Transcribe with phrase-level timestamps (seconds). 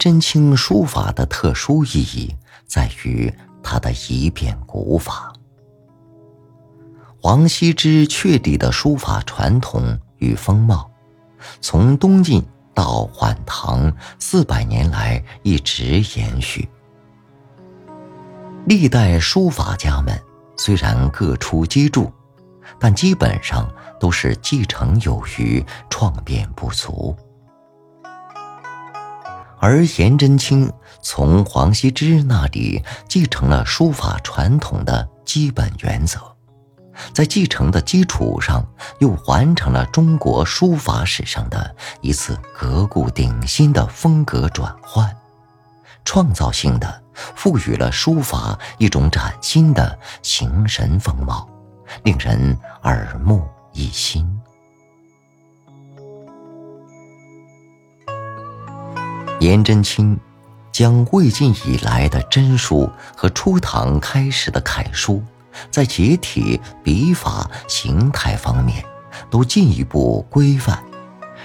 [0.00, 2.34] 真卿书法的特殊意义
[2.66, 3.30] 在于
[3.62, 5.30] 他的一变古法。
[7.20, 10.90] 王羲之确立的书法传统与风貌，
[11.60, 16.66] 从东晋到晚唐四百年来一直延续。
[18.64, 20.18] 历代书法家们
[20.56, 22.10] 虽然各出机杼，
[22.78, 27.14] 但基本上都是继承有余，创变不足。
[29.60, 36.18] 而颜真卿从王羲之那里继承了书法传统的基本原则，
[37.12, 38.66] 在继承的基础上，
[39.00, 45.14] 又完成了中国书法史上的一次革故鼎新的风格转换，
[46.06, 51.46] 创造性的赋予了书法一种崭新的形神风貌，
[52.02, 54.39] 令人耳目一新。
[59.40, 60.18] 颜真卿
[60.70, 65.22] 将魏晋以来的真书和初唐开始的楷书，
[65.70, 68.84] 在结体、笔法、形态方面
[69.30, 70.78] 都进一步规范，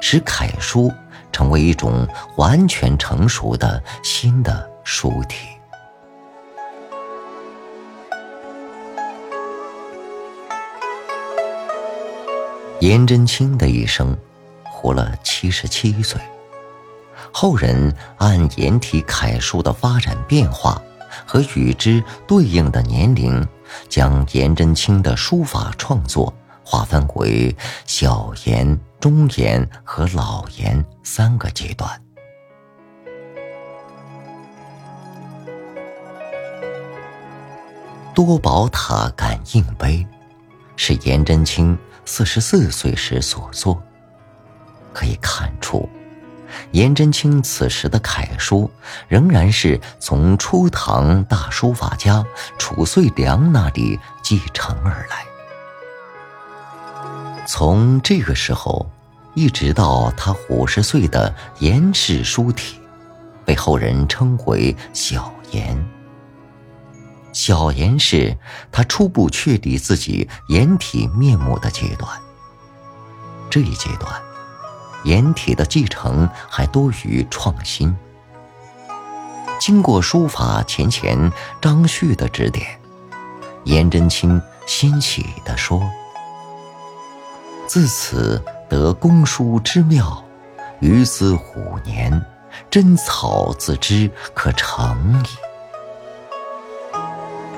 [0.00, 0.92] 使楷书
[1.30, 5.46] 成为一种完全成熟的新的书体。
[12.80, 14.16] 颜真卿的一生，
[14.64, 16.20] 活了七十七岁。
[17.38, 20.80] 后人按颜体楷书的发展变化
[21.26, 23.46] 和与之对应的年龄，
[23.90, 26.32] 将颜真卿的书法创作
[26.64, 27.54] 划分为
[27.84, 32.02] 小颜、中颜和老颜三个阶段。
[38.14, 40.06] 多宝塔感应碑
[40.74, 41.76] 是颜真卿
[42.06, 43.78] 四十四岁时所作，
[44.94, 45.86] 可以看出。
[46.72, 48.70] 颜真卿此时的楷书，
[49.08, 52.24] 仍然是从初唐大书法家
[52.58, 55.24] 褚遂良那里继承而来。
[57.46, 58.90] 从这个时候，
[59.34, 62.80] 一直到他五十岁的颜氏书体，
[63.44, 65.86] 被后人称为小颜。
[67.32, 68.36] 小颜是
[68.72, 72.10] 他初步确立自己颜体面目的阶段。
[73.50, 74.25] 这一阶段。
[75.06, 77.96] 颜体的继承还多于创新。
[79.58, 82.66] 经过书法前前张旭的指点，
[83.64, 85.80] 颜真卿欣喜地说
[87.66, 90.22] ：“自此得公书之妙，
[90.80, 92.20] 于兹五年，
[92.68, 95.28] 真草自知可成矣。”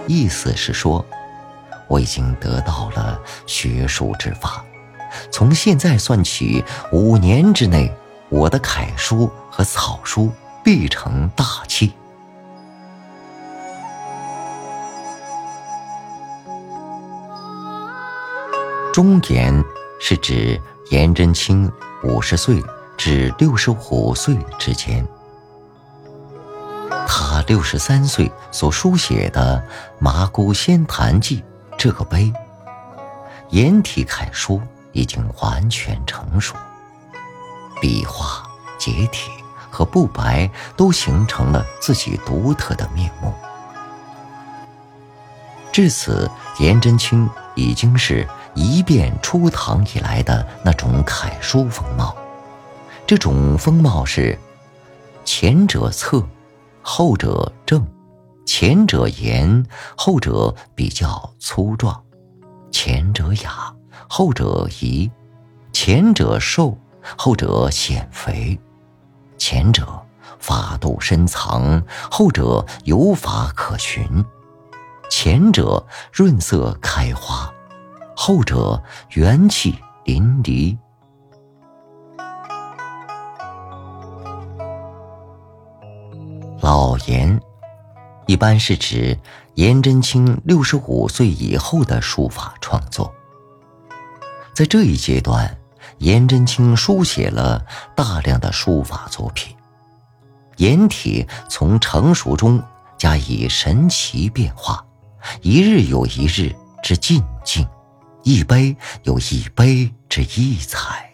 [0.06, 1.04] 意思是说，
[1.88, 4.64] 我已经得到了学术之法。
[5.30, 7.94] 从现在算起，五年之内，
[8.28, 10.32] 我的楷书和草书
[10.64, 11.92] 必成大器。
[18.92, 19.64] 中颜
[20.00, 20.60] 是指
[20.90, 21.70] 颜真卿
[22.02, 22.60] 五十岁
[22.96, 25.06] 至六十五岁之间，
[27.06, 29.62] 他六十三岁所书写的
[30.00, 31.40] 《麻姑仙坛记》
[31.76, 32.32] 这个碑，
[33.50, 34.60] 颜体楷书。
[34.98, 36.56] 已经完全成熟，
[37.80, 38.42] 笔画、
[38.76, 39.30] 结体
[39.70, 43.32] 和布白都形成了自己独特的面目。
[45.70, 46.28] 至此，
[46.58, 52.16] 颜真卿已经是一变初唐以来的那种楷书风貌。
[53.06, 54.36] 这种风貌是：
[55.24, 56.26] 前者侧，
[56.82, 57.80] 后者正；
[58.44, 59.64] 前者严，
[59.96, 61.94] 后者比较粗壮；
[62.72, 63.72] 前者雅。
[64.10, 65.10] 后者宜，
[65.70, 66.76] 前者瘦，
[67.16, 68.58] 后者显肥；
[69.36, 69.86] 前者
[70.38, 74.24] 法度深藏，后者有法可循；
[75.10, 77.52] 前者润色开花，
[78.16, 80.76] 后者元气淋漓。
[86.62, 87.38] 老颜，
[88.26, 89.18] 一般是指
[89.54, 93.14] 颜真卿六十五岁以后的书法创作。
[94.58, 95.56] 在这一阶段，
[95.98, 97.64] 颜真卿书写了
[97.94, 99.54] 大量的书法作品，
[100.56, 102.60] 颜体从成熟中
[102.98, 104.84] 加以神奇变化，
[105.42, 106.52] 一日有一日
[106.82, 107.64] 之进境，
[108.24, 111.08] 一碑有一碑之异彩。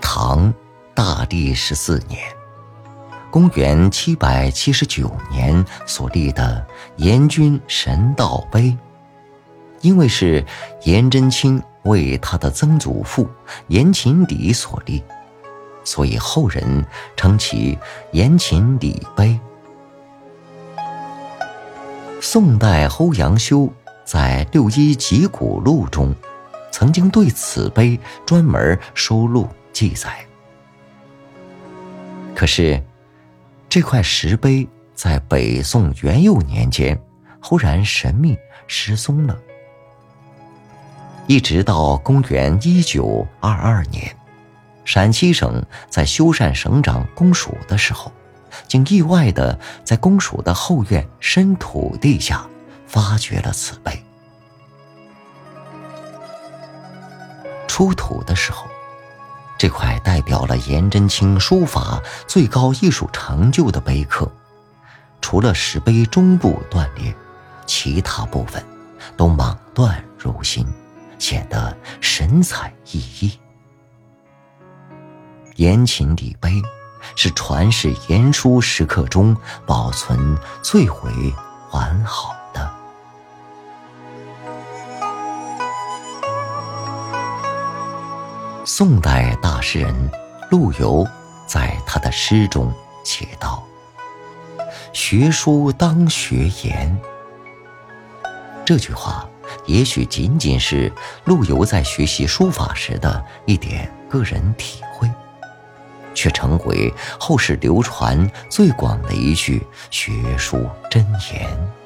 [0.00, 0.54] 唐
[0.94, 2.22] 大历十四年。
[3.32, 8.76] 公元七百七十九年所立的严君神道碑，
[9.80, 10.44] 因为是
[10.82, 13.26] 颜真卿为他的曾祖父
[13.68, 15.02] 颜勤礼所立，
[15.82, 16.84] 所以后人
[17.16, 17.78] 称其
[18.10, 19.40] 颜勤礼碑。
[22.20, 23.66] 宋代欧阳修
[24.04, 26.14] 在《六一集古录》中，
[26.70, 30.22] 曾经对此碑专门收录记载。
[32.34, 32.82] 可是，
[33.74, 37.02] 这块石碑在北宋元佑年间
[37.40, 38.36] 忽然神秘
[38.66, 39.34] 失踪了，
[41.26, 44.14] 一直到公元一九二二年，
[44.84, 48.12] 陕西省在修缮省长公署的时候。
[48.68, 52.46] 竟意外的在公署的后院深土地下
[52.86, 54.04] 发掘了此碑。
[57.66, 58.66] 出土的时候，
[59.62, 64.28] 这块代表了颜真卿书法最高艺术成就的碑刻，
[65.20, 67.14] 除了石碑中部断裂，
[67.64, 68.60] 其他部分
[69.16, 70.66] 都莽断如新，
[71.16, 73.38] 显得神采奕奕。
[75.54, 76.60] 颜勤礼碑。
[77.14, 81.34] 是传世言书石刻中保存最为
[81.70, 82.34] 完好
[88.74, 90.10] 宋代大诗人
[90.48, 91.06] 陆游
[91.46, 92.72] 在他的诗中
[93.04, 93.62] 写道
[94.94, 96.98] ：“学书当学言。”
[98.64, 99.28] 这句话
[99.66, 100.90] 也许仅仅是
[101.26, 105.06] 陆游在学习书法时的一点个人体会。
[106.14, 106.90] 却成为
[107.20, 111.04] 后世流传最广的一句学术箴
[111.34, 111.81] 言。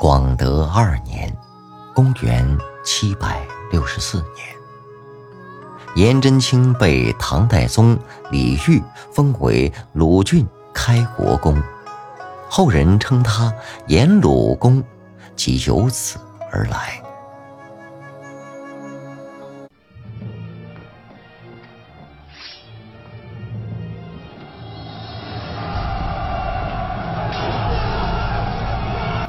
[0.00, 1.36] 广德二年，
[1.92, 4.46] 公元七百六十四年，
[5.96, 7.98] 颜真卿被唐代宗
[8.30, 8.80] 李煜
[9.12, 11.60] 封为鲁郡开国公，
[12.48, 13.52] 后人称他
[13.88, 14.82] 颜鲁公，
[15.34, 16.16] 即由此。
[16.50, 17.02] 而来。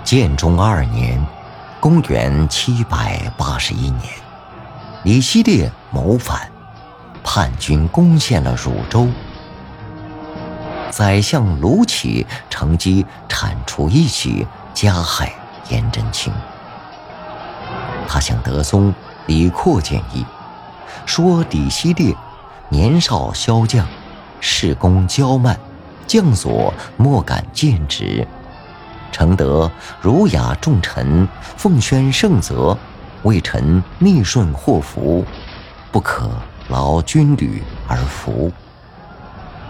[0.10, 1.24] 建中二年，
[1.80, 4.02] 公元七百八十一年，
[5.04, 6.50] 李希烈谋反，
[7.24, 9.08] 叛军攻陷了汝州。
[10.90, 15.32] 宰相卢杞乘机铲除异己，加害
[15.70, 16.34] 颜真卿。
[18.08, 18.92] 他向德宗
[19.28, 20.26] 李阔建议，
[21.06, 22.16] 说李希烈
[22.70, 23.86] 年少骁将，
[24.40, 25.56] 事功骄慢，
[26.08, 28.28] 将所莫敢尽职。
[29.12, 29.70] 承德
[30.02, 31.28] 儒雅重臣，
[31.58, 32.78] 奉宣圣泽，
[33.24, 35.26] 为臣逆顺祸福，
[35.92, 36.30] 不可
[36.68, 38.52] 劳军旅而服。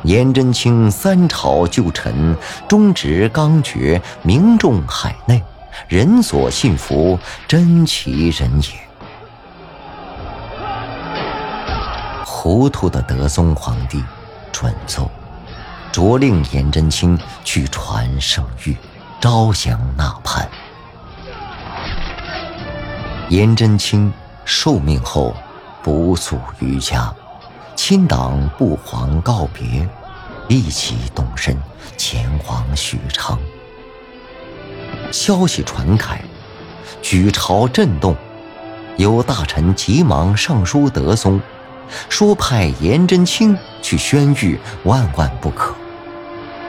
[0.04, 2.36] 颜真卿三朝旧臣，
[2.68, 5.44] 忠直刚决，名重海内。
[5.88, 8.70] 人所信服，真其人也。
[12.26, 14.04] 糊涂的德宗皇帝
[14.52, 15.10] 准奏，
[15.92, 18.76] 着令颜真卿去传圣谕，
[19.20, 20.50] 招降纳叛。
[23.28, 24.12] 颜真卿
[24.46, 25.36] 受命后，
[25.84, 27.14] 不宿于家，
[27.76, 29.88] 亲党不遑告别，
[30.48, 31.58] 一起动身
[31.98, 33.38] 前往许昌。
[35.12, 36.22] 消息传开，
[37.02, 38.16] 举朝震动，
[38.96, 41.42] 有大臣急忙上书德宗，
[42.08, 45.76] 说派颜真卿去宣谕，万万不可。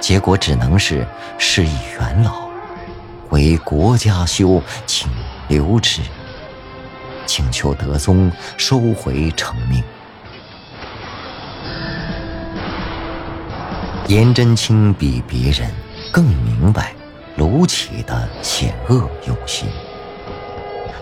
[0.00, 1.06] 结果只能是
[1.38, 2.48] 事已元老，
[3.28, 5.08] 为国家修，请
[5.48, 6.00] 留之。
[7.26, 9.84] 请求德宗收回成命。
[14.08, 15.70] 颜真卿比别人
[16.12, 16.92] 更明白。
[17.36, 19.66] 卢杞的险恶用心，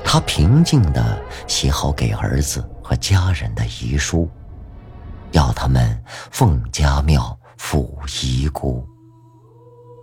[0.04, 4.30] 他平静地写好给儿子和家人的遗书，
[5.32, 6.00] 要他们
[6.30, 7.88] 奉家庙抚
[8.22, 8.87] 遗孤。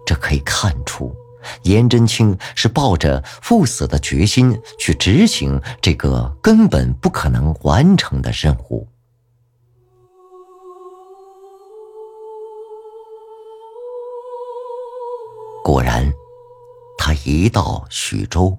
[0.06, 1.16] 这可以看出，
[1.64, 8.88] 颜真卿是抱着赴死的决心去执行这个根本不可能完成的任务。
[15.64, 16.14] 果然。
[16.98, 18.58] 他一到徐州，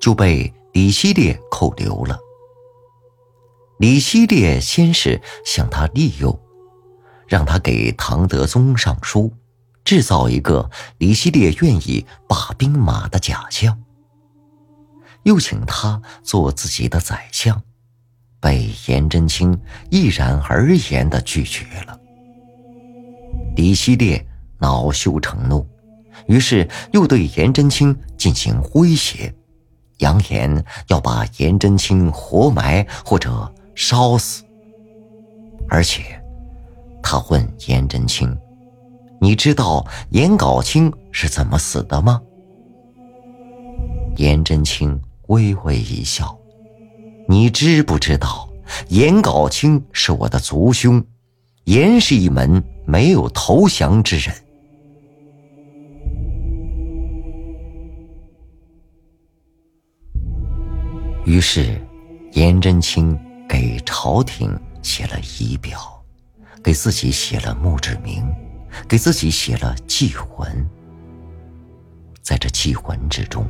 [0.00, 2.18] 就被李希烈扣留了。
[3.78, 6.36] 李希烈先是向他利诱，
[7.28, 9.32] 让他给唐德宗上书，
[9.88, 13.82] 制造一个李希烈愿意罢兵马的假象，
[15.22, 17.62] 又请他做自己的宰相，
[18.38, 21.98] 被颜真卿毅然而言的拒绝了。
[23.56, 24.22] 李希烈
[24.58, 25.66] 恼羞成怒，
[26.26, 29.34] 于是又对颜真卿进行威胁，
[30.00, 34.44] 扬言要把颜真卿活埋或者烧死。
[35.66, 36.22] 而且，
[37.02, 38.36] 他问颜真卿
[39.20, 42.20] ：“你知道颜杲卿是怎么死的吗？”
[44.16, 46.38] 颜真卿微微一笑
[47.28, 48.48] ：“你知不知道，
[48.88, 51.04] 颜杲卿是我的族兄，
[51.64, 54.34] 颜氏一门没有投降之人。”
[61.24, 61.80] 于是，
[62.32, 65.78] 颜真卿给朝廷写了遗表，
[66.64, 68.24] 给自己写了墓志铭，
[68.88, 70.66] 给自己写了祭魂。
[72.22, 73.46] 在这祭魂之中。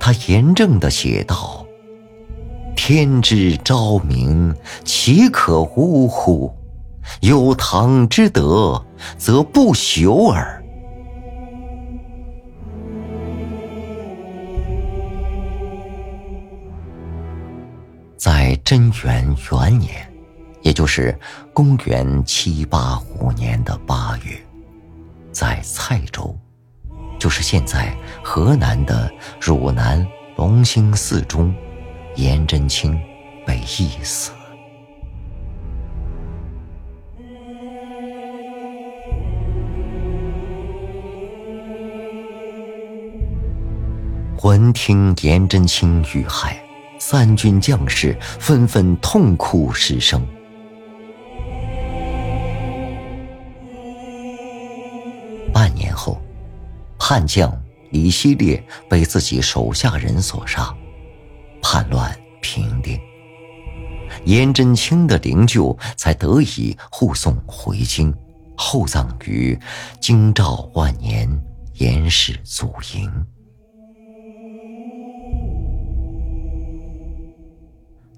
[0.00, 1.64] 他严正的写道
[2.76, 4.52] ：“天之昭明，
[4.84, 6.52] 岂可呜乎？
[7.20, 8.84] 有唐之德，
[9.16, 10.54] 则不朽耳。”
[18.18, 20.12] 在贞元元年，
[20.62, 21.16] 也就是
[21.52, 24.05] 公元七八五年的八，
[25.38, 26.34] 在蔡州。
[27.18, 31.54] 就是现在河南的汝南龙兴寺中，
[32.14, 32.98] 颜真卿
[33.44, 34.30] 被缢死。
[44.42, 46.58] 闻听颜真卿遇害，
[46.98, 50.26] 三军将士纷纷痛哭失声。
[57.08, 57.56] 叛将
[57.92, 58.60] 李希烈
[58.90, 60.76] 被自己手下人所杀，
[61.62, 62.98] 叛乱平定，
[64.24, 68.12] 颜真卿的灵柩才得以护送回京，
[68.56, 69.56] 厚葬于
[70.00, 71.30] 京兆万年
[71.74, 73.08] 颜氏祖茔。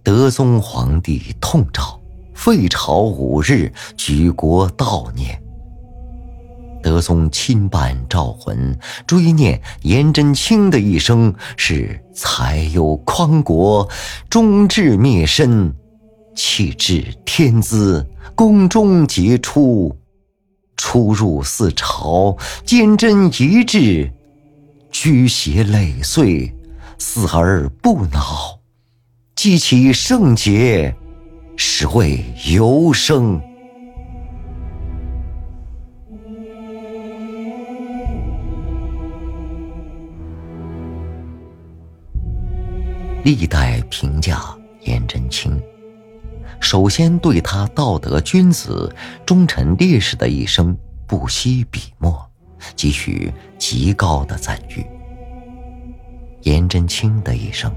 [0.02, 2.00] 德宗皇帝痛诏
[2.32, 5.38] 废朝五日，举国悼念。
[6.82, 13.88] 德宗亲办诏魂，追念颜真卿的一生是才有匡国，
[14.30, 15.74] 忠志灭身，
[16.34, 19.96] 气质天资，宫中杰出，
[20.76, 24.12] 出入四朝，坚贞一致，
[24.90, 26.54] 居邪累岁，
[26.98, 28.58] 死而不恼，
[29.34, 30.94] 积其圣节，
[31.56, 33.40] 是谓尤生。
[43.24, 44.40] 历代评价
[44.82, 45.60] 颜真卿，
[46.60, 48.94] 首先对他道德君子、
[49.26, 52.30] 忠臣烈士的一生不惜笔墨，
[52.76, 54.86] 给予极高的赞誉。
[56.42, 57.74] 颜真卿的一生，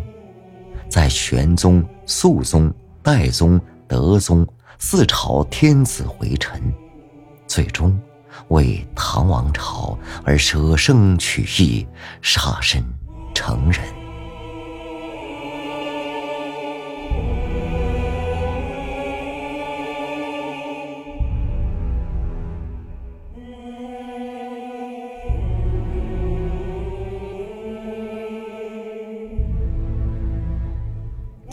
[0.88, 2.72] 在玄宗、肃宗、
[3.02, 6.62] 代宗、德宗四朝天子回臣，
[7.48, 8.00] 最终
[8.50, 11.86] 为唐王朝而舍生取义，
[12.22, 12.84] 杀身
[13.34, 14.01] 成仁。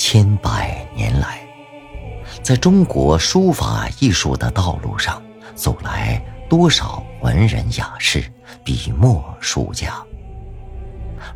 [0.01, 1.41] 千百年来，
[2.43, 5.23] 在中国书法艺术的道路上
[5.55, 8.25] 走来多少文人雅士、
[8.65, 10.03] 笔墨书家，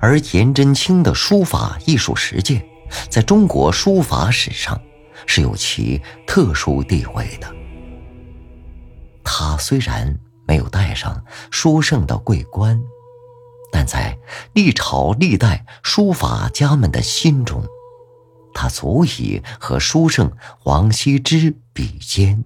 [0.01, 2.65] 而颜真卿的书法艺术实践，
[3.09, 4.81] 在中国书法史上
[5.27, 7.47] 是有其特殊地位的。
[9.25, 12.83] 他虽然没有戴上书圣的桂冠，
[13.71, 14.19] 但在
[14.53, 17.65] 历朝历代书法家们的心中。
[18.55, 20.31] 他足以和书圣
[20.65, 22.45] 王羲之比肩。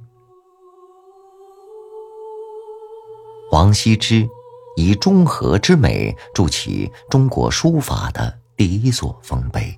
[3.50, 4.28] 王羲之
[4.76, 9.76] 以中和之美筑起中国书法的第一座丰碑，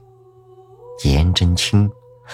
[1.05, 1.91] 颜真卿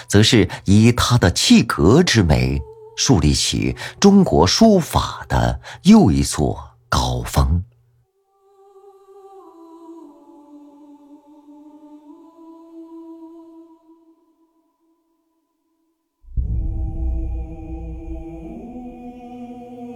[0.07, 2.61] 则是以他的气格之美
[2.97, 6.57] 树立起中国书法的又一座
[6.89, 7.63] 高峰。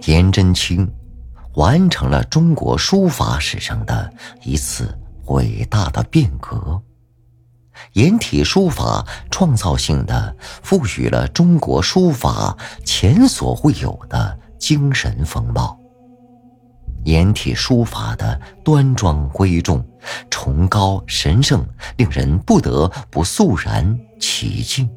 [0.06, 0.90] 颜真卿
[1.54, 4.12] 完成了中国书法史上的
[4.42, 6.80] 一次伟大的变革，
[7.94, 15.78] 颜体书法创造性的赋予了中国书法前所未有的精神风貌，
[17.04, 19.84] 颜体书法的端庄贵重、
[20.30, 24.88] 崇高神圣，令人不得不肃然起敬。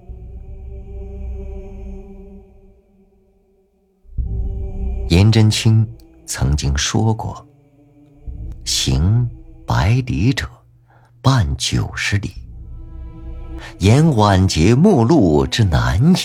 [5.10, 5.88] 颜真卿
[6.26, 7.46] 曾经说过
[8.66, 9.30] ：“行
[9.66, 10.50] 百里者，
[11.22, 12.43] 半九十里。
[13.80, 16.16] 言晚节末路之难也。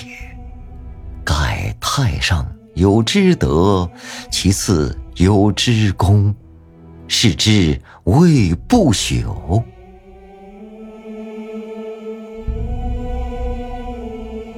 [1.25, 3.90] 盖太上有之德，
[4.30, 6.35] 其次有之功，
[7.06, 9.62] 是之谓不朽。”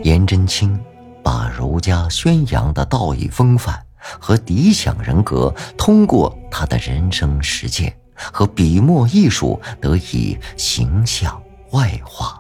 [0.03, 0.79] 颜真卿
[1.23, 3.79] 把儒家宣扬的道义风范。
[4.19, 11.41] 和理想人格通过他的人生实践和笔墨艺术得以形象
[11.73, 12.40] 外化。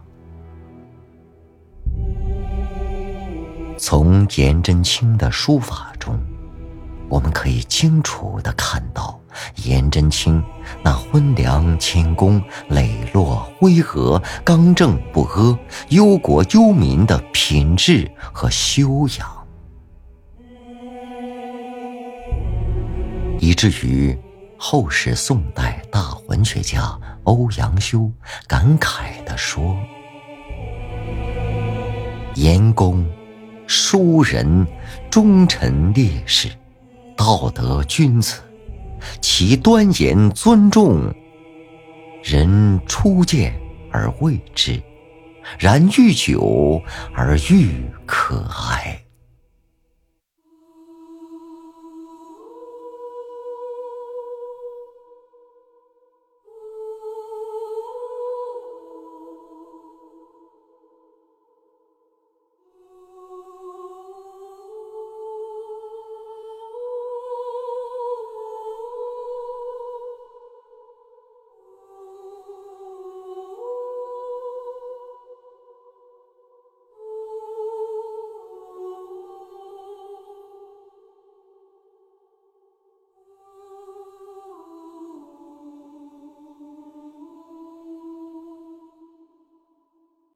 [3.82, 6.20] 从颜真卿的书法中，
[7.08, 9.18] 我们可以清楚地看到
[9.64, 10.42] 颜真卿
[10.82, 15.58] 那温良谦恭、磊落巍峨、刚正不阿、
[15.88, 19.26] 忧国忧民的品质和修养。
[23.38, 24.16] 以至于
[24.58, 28.12] 后世宋代大文学家欧阳修
[28.46, 29.75] 感慨地说
[32.37, 33.02] ：“颜公，
[33.72, 34.66] 书人，
[35.12, 36.48] 忠臣烈士，
[37.16, 38.40] 道德君子，
[39.20, 41.14] 其端严尊重，
[42.21, 43.54] 人初见
[43.92, 44.82] 而畏之，
[45.56, 46.82] 然愈久
[47.14, 49.00] 而愈可爱。”